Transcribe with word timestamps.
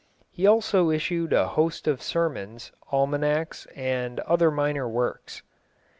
He 0.31 0.47
also 0.47 0.89
issued 0.89 1.31
a 1.31 1.49
host 1.49 1.87
of 1.87 2.01
sermons, 2.01 2.71
almanacs, 2.91 3.67
and 3.75 4.19
other 4.21 4.49
minor 4.49 4.89
works. 4.89 5.43